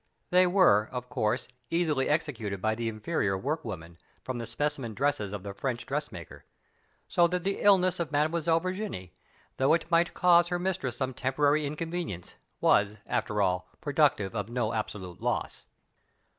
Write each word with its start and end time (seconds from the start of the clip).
They 0.31 0.47
were, 0.47 0.89
of 0.91 1.09
course, 1.09 1.47
easily 1.69 2.09
executed 2.09 2.59
by 2.59 2.73
the 2.73 2.89
inferior 2.89 3.37
work 3.37 3.63
women, 3.63 3.99
from 4.23 4.39
the 4.39 4.47
specimen 4.47 4.95
designs 4.95 5.31
of 5.31 5.43
the 5.43 5.53
French 5.53 5.85
dressmaker. 5.85 6.43
So 7.07 7.27
that 7.27 7.43
the 7.43 7.61
illness 7.61 7.99
of 7.99 8.11
Mademoiselle 8.11 8.59
Virginie, 8.59 9.13
though 9.57 9.75
it 9.75 9.91
might 9.91 10.15
cause 10.15 10.47
her 10.47 10.57
mistress 10.57 10.97
some 10.97 11.13
temporary 11.13 11.67
inconvenience, 11.67 12.33
was, 12.59 12.97
after 13.05 13.43
all, 13.43 13.69
productive 13.79 14.33
of 14.33 14.49
no 14.49 14.73
absolute 14.73 15.21
loss. 15.21 15.65